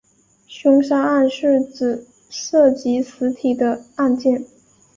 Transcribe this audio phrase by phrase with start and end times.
[0.47, 4.43] 凶杀案是指涉及死体的案件。